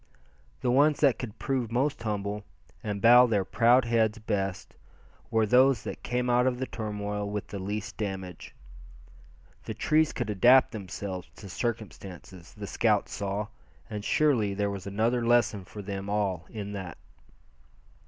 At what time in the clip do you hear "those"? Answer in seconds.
5.45-5.83